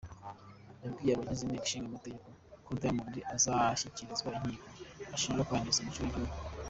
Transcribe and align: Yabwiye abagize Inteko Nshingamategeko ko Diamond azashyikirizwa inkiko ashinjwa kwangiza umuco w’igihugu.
Yabwiye 0.83 1.11
abagize 1.13 1.41
Inteko 1.43 1.63
Nshingamategeko 1.67 2.27
ko 2.65 2.71
Diamond 2.79 3.13
azashyikirizwa 3.35 4.27
inkiko 4.37 4.67
ashinjwa 5.15 5.47
kwangiza 5.47 5.79
umuco 5.81 6.01
w’igihugu. 6.01 6.35